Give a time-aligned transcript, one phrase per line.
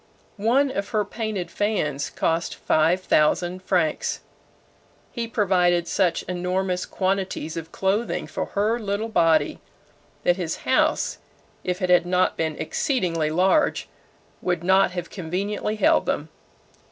[0.37, 4.21] One of her painted fans cost five thousand francs.
[5.11, 9.59] He provided such enormous quantities of clothing for her little body,
[10.23, 11.19] that his house,
[11.63, 13.87] if it had not been exceedingly large,
[14.41, 16.29] would not have conveniently held them.